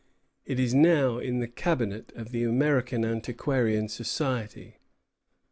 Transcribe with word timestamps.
It 0.47 0.59
is 0.59 0.73
now 0.73 1.19
in 1.19 1.41
the 1.41 1.47
cabinet 1.47 2.11
of 2.15 2.31
the 2.31 2.43
American 2.43 3.05
Antiquarian 3.05 3.87
Society. 3.87 4.77